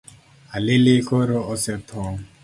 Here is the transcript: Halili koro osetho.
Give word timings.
Halili 0.53 0.95
koro 1.09 1.41
osetho. 1.57 2.07